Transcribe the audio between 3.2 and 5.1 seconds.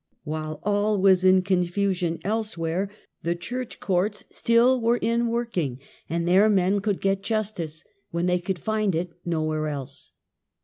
the church courts l6 THE CHURCH'S STRENGTH. Still were